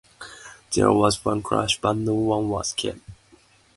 [0.73, 3.01] There was one crash, but no one was killed.